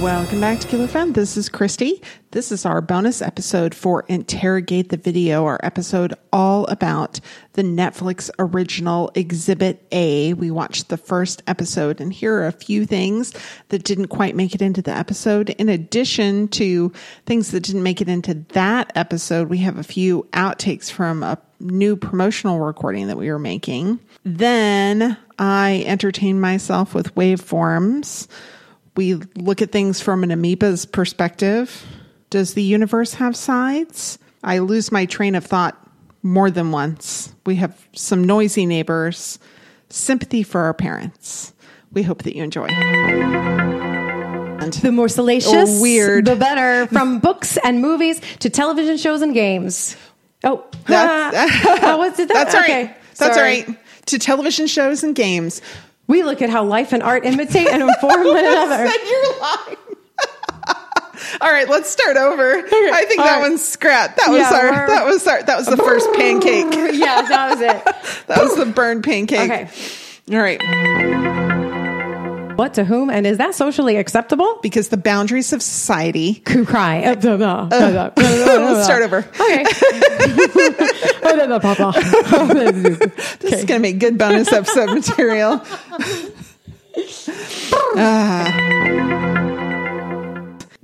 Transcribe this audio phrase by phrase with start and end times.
[0.00, 1.12] Welcome back to Killer Fun.
[1.12, 2.02] This is Christy.
[2.30, 7.20] This is our bonus episode for Interrogate the Video, our episode all about
[7.52, 10.32] the Netflix original Exhibit A.
[10.32, 13.34] We watched the first episode, and here are a few things
[13.68, 15.50] that didn't quite make it into the episode.
[15.50, 16.90] In addition to
[17.26, 21.38] things that didn't make it into that episode, we have a few outtakes from a
[21.60, 24.00] new promotional recording that we were making.
[24.24, 28.26] Then I entertained myself with waveforms
[28.96, 31.84] we look at things from an amoeba's perspective.
[32.30, 34.18] Does the universe have sides?
[34.42, 35.78] I lose my train of thought
[36.22, 37.32] more than once.
[37.46, 39.38] We have some noisy neighbors,
[39.88, 41.52] sympathy for our parents.
[41.92, 42.68] We hope that you enjoy.
[44.80, 46.24] The more salacious, Oh, weird.
[46.24, 46.86] the better.
[46.86, 49.96] From books and movies to television shows and games.
[50.44, 51.50] Oh, That's-
[51.82, 52.16] oh, it?
[52.28, 52.70] That's all right.
[52.70, 52.96] Okay.
[53.18, 53.62] That's Sorry.
[53.64, 53.78] right.
[54.06, 55.60] To television shows and games.
[56.08, 58.88] We look at how life and art imitate and inform one another.
[58.88, 59.76] Said you're lying.
[61.40, 62.54] All right, let's start over.
[62.58, 63.40] I think all that right.
[63.42, 64.16] one's scrapped.
[64.18, 64.86] That was Yeah, our.
[64.88, 65.42] That was our.
[65.42, 66.72] That was the first pancake.
[66.98, 68.26] yeah, that was it.
[68.26, 69.50] That was the burned pancake.
[69.50, 69.68] Okay.
[70.32, 71.48] All right.
[72.56, 74.58] What to whom, and is that socially acceptable?
[74.62, 76.42] Because the boundaries of society.
[76.50, 77.02] Who cry?
[77.02, 77.14] Uh,
[78.16, 79.26] Let's start over.
[79.42, 79.64] Okay.
[83.40, 85.62] This is going to make good bonus episode material.
[87.96, 88.48] Ah.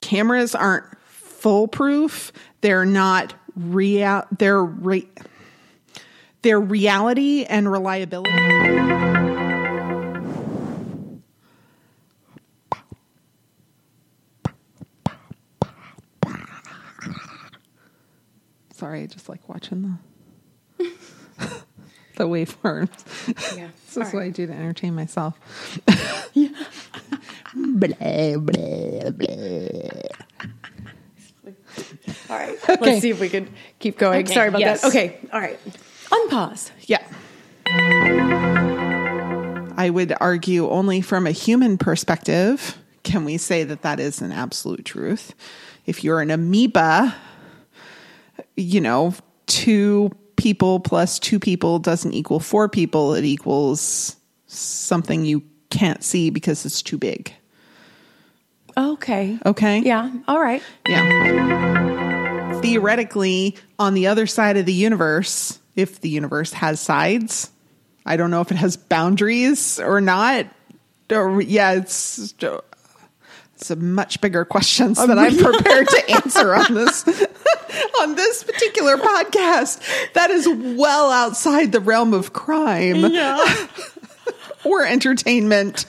[0.00, 2.32] cameras aren't foolproof.
[2.60, 4.24] They're not real.
[4.36, 5.08] They're re-
[6.42, 8.30] they're reality and reliability.
[18.84, 19.98] Sorry, I just like watching
[20.78, 20.90] the
[22.16, 23.56] the waveforms.
[23.56, 23.68] Yeah.
[23.94, 25.38] This is what I do to entertain myself.
[26.34, 26.48] Yeah.
[32.28, 32.58] All right.
[32.68, 32.76] Okay.
[32.80, 34.24] Let's see if we can keep going.
[34.24, 34.82] Okay, Sorry about yes.
[34.82, 34.88] that.
[34.88, 35.18] Okay.
[35.32, 35.58] All right.
[36.10, 36.72] Unpause.
[36.82, 37.06] Yeah.
[39.78, 44.32] I would argue only from a human perspective can we say that that is an
[44.32, 45.34] absolute truth.
[45.86, 47.14] If you're an amoeba,
[48.56, 49.14] you know,
[49.46, 53.14] two people plus two people doesn't equal four people.
[53.14, 54.16] It equals
[54.46, 57.32] something you can't see because it's too big.
[58.76, 59.38] Okay.
[59.46, 59.80] Okay.
[59.80, 60.10] Yeah.
[60.26, 60.62] All right.
[60.88, 62.60] Yeah.
[62.60, 67.50] Theoretically, on the other side of the universe, if the universe has sides,
[68.06, 70.46] I don't know if it has boundaries or not.
[71.10, 72.34] Or yeah, it's
[73.54, 77.04] it's a much bigger questions that I'm prepared to answer on this
[78.00, 79.80] on this particular podcast.
[80.14, 83.66] That is well outside the realm of crime Yeah.
[84.64, 85.86] or entertainment.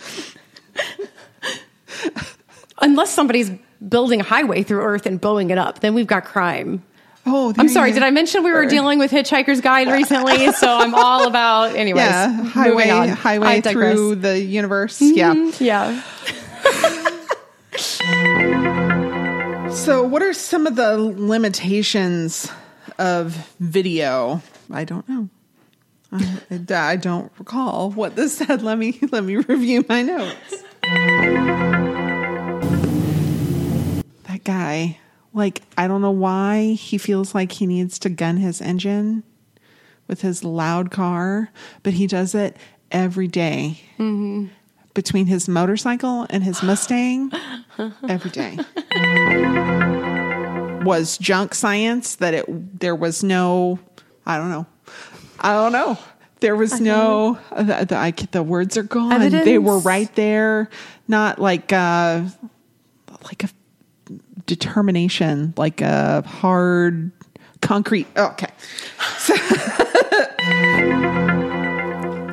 [2.82, 3.52] Unless somebody's
[3.88, 6.84] building a highway through Earth and blowing it up, then we've got crime.
[7.28, 7.92] Oh, I'm sorry.
[7.92, 10.52] Did I mention we were dealing with Hitchhiker's Guide recently?
[10.52, 11.76] So I'm all about.
[11.76, 15.00] Anyways, Yeah, highway highway through the universe.
[15.00, 15.16] Mm-hmm.
[15.60, 15.94] Yeah.
[15.94, 16.02] Yeah.
[19.86, 22.52] So, what are some of the limitations
[22.98, 24.42] of video?
[24.72, 25.30] I don't know.
[26.12, 26.40] I,
[26.72, 28.64] I- don't recall what this said.
[28.64, 30.64] Let me let me review my notes.
[34.24, 34.98] That guy,
[35.36, 39.22] like, I don't know why he feels like he needs to gun his engine
[40.08, 41.52] with his loud car,
[41.84, 42.58] but he does it
[42.92, 43.82] every day.
[44.00, 44.48] Mm-hmm.
[44.96, 47.32] Between his motorcycle and his Mustang,
[48.10, 48.58] every day.
[50.84, 53.80] Was junk science that it there was no
[54.26, 54.66] I don't know.
[55.40, 56.00] I don't know.
[56.40, 59.30] There was no the, the, I, the words are gone.
[59.30, 60.70] They were right there.
[61.08, 62.24] Not like uh
[63.26, 63.50] like a
[64.46, 67.12] determination like a hard
[67.62, 68.52] concrete oh, okay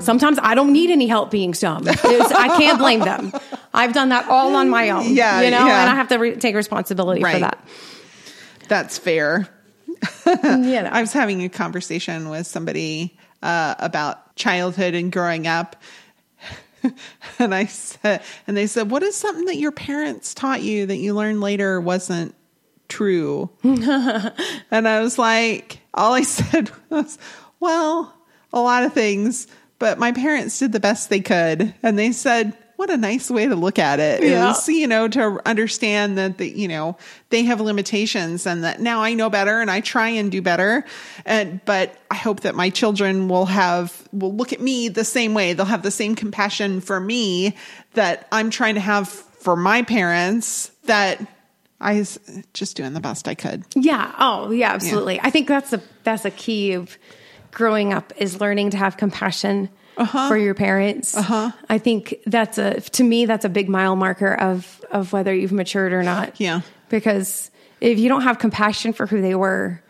[0.02, 1.84] Sometimes I don't need any help being dumb.
[1.88, 3.32] I can't blame them.
[3.72, 5.14] I've done that all on my own.
[5.14, 5.82] Yeah, you know, yeah.
[5.82, 7.34] and I have to re- take responsibility Right.
[7.34, 7.58] for that.
[8.68, 9.48] that's fair
[10.26, 10.88] yeah.
[10.90, 15.76] I was having a conversation with somebody uh, about childhood and growing up.
[17.38, 20.96] and I said, and they said, what is something that your parents taught you that
[20.96, 22.34] you learned later wasn't
[22.88, 23.50] true?
[23.62, 27.18] and I was like, all I said was,
[27.60, 28.12] well,
[28.52, 29.46] a lot of things,
[29.82, 31.74] but my parents did the best they could.
[31.82, 34.54] And they said, what a nice way to look at it Yeah.
[34.68, 36.96] you know, to understand that the, you know,
[37.30, 40.84] they have limitations and that now I know better and I try and do better.
[41.26, 45.34] And, but I hope that my children will have, will look at me the same
[45.34, 45.52] way.
[45.52, 47.56] They'll have the same compassion for me
[47.94, 51.20] that I'm trying to have for my parents that
[51.80, 52.20] I was
[52.54, 53.64] just doing the best I could.
[53.74, 54.14] Yeah.
[54.16, 55.20] Oh, yeah, absolutely.
[55.20, 56.96] I think that's the that's a key of
[57.52, 59.68] growing up is learning to have compassion
[60.28, 61.16] for your parents.
[61.16, 61.52] Uh-huh.
[61.68, 65.52] I think that's a to me that's a big mile marker of of whether you've
[65.52, 66.40] matured or not.
[66.40, 66.62] Yeah.
[66.88, 67.50] Because
[67.80, 69.82] if you don't have compassion for who they were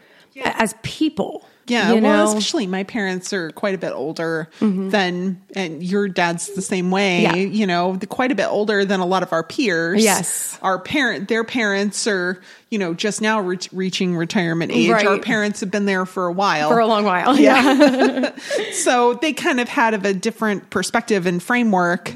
[0.44, 5.40] as people, Yeah, you well, know, especially my parents are quite a bit older than,
[5.54, 7.22] and your dad's the same way.
[7.22, 7.34] Yeah.
[7.36, 10.02] You know, quite a bit older than a lot of our peers.
[10.02, 10.58] Yes.
[10.60, 14.90] our parent, their parents are, you know, just now re- reaching retirement age.
[14.90, 15.06] Right.
[15.06, 16.68] Our parents have been there for a while.
[16.68, 17.38] for a long while.
[17.38, 18.34] Yeah.
[18.72, 22.12] so they kind of had of a different perspective and framework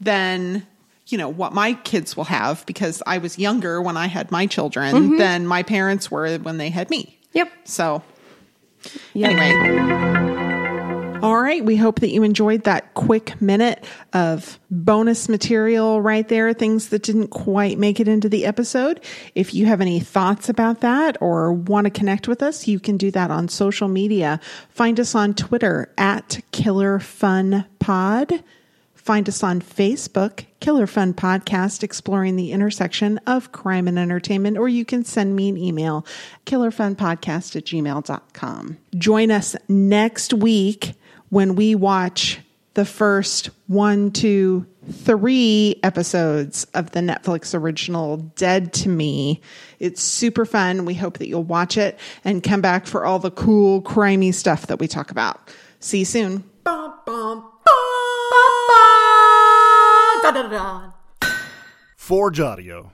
[0.00, 0.66] than
[1.08, 4.46] you know what my kids will have because I was younger when I had my
[4.46, 5.18] children Mm-hmm.
[5.18, 7.18] than my parents were when they had me.
[7.32, 7.52] Yep.
[7.64, 8.02] So
[9.14, 9.30] Yep.
[9.30, 10.26] Anyway.
[11.22, 11.64] All right.
[11.64, 17.02] We hope that you enjoyed that quick minute of bonus material right there, things that
[17.02, 19.00] didn't quite make it into the episode.
[19.34, 22.96] If you have any thoughts about that or want to connect with us, you can
[22.96, 24.40] do that on social media.
[24.68, 28.42] Find us on Twitter at Killer Fun Pod.
[29.06, 34.68] Find us on Facebook, Killer Fun Podcast, exploring the intersection of crime and entertainment, or
[34.68, 36.04] you can send me an email,
[36.44, 38.78] killerfunpodcast at gmail.com.
[38.96, 40.94] Join us next week
[41.28, 42.40] when we watch
[42.74, 49.40] the first one, two, three episodes of the Netflix original Dead to Me.
[49.78, 50.84] It's super fun.
[50.84, 54.66] We hope that you'll watch it and come back for all the cool, crimey stuff
[54.66, 55.48] that we talk about.
[55.78, 56.42] See you soon.
[61.96, 62.92] Forge Audio.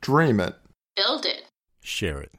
[0.00, 0.54] Dream it.
[0.96, 1.44] Build it.
[1.82, 2.32] Share it.